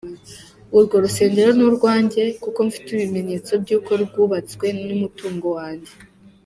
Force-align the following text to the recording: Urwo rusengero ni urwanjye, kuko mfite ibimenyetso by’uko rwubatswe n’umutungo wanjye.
Urwo 0.77 0.95
rusengero 1.03 1.49
ni 1.57 1.63
urwanjye, 1.69 2.21
kuko 2.43 2.59
mfite 2.67 2.87
ibimenyetso 2.91 3.51
by’uko 3.63 3.91
rwubatswe 4.03 4.65
n’umutungo 4.87 5.47
wanjye. 5.59 5.93